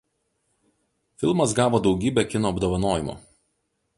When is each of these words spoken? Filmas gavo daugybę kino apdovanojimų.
Filmas 1.25 1.53
gavo 1.59 1.81
daugybę 1.87 2.25
kino 2.33 2.53
apdovanojimų. 2.55 3.19